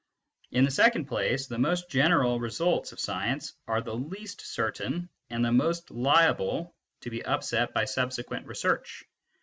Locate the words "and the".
5.29-5.51